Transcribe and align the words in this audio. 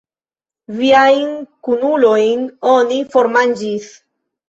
Viajn 0.79 1.29
kunulojn 1.69 2.43
oni 2.75 3.01
formanĝis! 3.15 3.97